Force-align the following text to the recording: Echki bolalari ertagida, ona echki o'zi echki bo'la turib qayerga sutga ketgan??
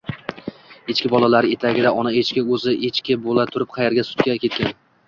Echki 0.93 1.11
bolalari 1.15 1.53
ertagida, 1.57 1.93
ona 2.01 2.15
echki 2.25 2.45
o'zi 2.57 2.77
echki 2.91 3.21
bo'la 3.29 3.49
turib 3.55 3.73
qayerga 3.79 4.09
sutga 4.11 4.43
ketgan?? 4.47 4.79